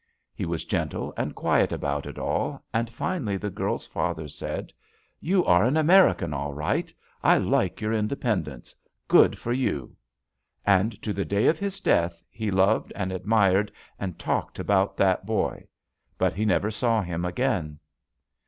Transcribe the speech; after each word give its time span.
He 0.33 0.47
was 0.47 0.65
gentle 0.65 1.13
and 1.15 1.35
quiet 1.35 1.71
about 1.71 2.07
it 2.07 2.17
all, 2.17 2.63
and 2.73 2.89
finally 2.89 3.37
the 3.37 3.51
girl's 3.51 3.85
father 3.85 4.27
said: 4.27 4.73
*You 5.19 5.45
are 5.45 5.63
an 5.63 5.77
American, 5.77 6.33
all 6.33 6.53
right 6.55 6.91
1 7.21 7.33
I 7.33 7.37
like 7.37 7.81
your 7.81 7.93
inde 7.93 8.19
pendence. 8.19 8.73
Good 9.07 9.37
for 9.37 9.53
you 9.53 9.85
V 9.85 9.93
And 10.65 11.01
to 11.03 11.13
the 11.13 11.23
day 11.23 11.45
of 11.45 11.59
his 11.59 11.79
death, 11.79 12.23
he 12.31 12.49
loved 12.49 12.91
and 12.95 13.11
admired 13.11 13.71
and 13.99 14.17
talked 14.17 14.57
about 14.57 14.97
that 14.97 15.27
boy. 15.27 15.67
But 16.17 16.33
he 16.33 16.45
never 16.45 16.71
saw 16.71 17.03
him 17.03 17.23
again." 17.23 17.77